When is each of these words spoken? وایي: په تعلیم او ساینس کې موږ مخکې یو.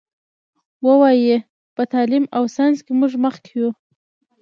وایي: 0.85 1.35
په 1.75 1.83
تعلیم 1.93 2.25
او 2.37 2.43
ساینس 2.55 2.79
کې 2.85 2.93
موږ 2.99 3.13
مخکې 3.25 3.51
یو. 3.59 3.69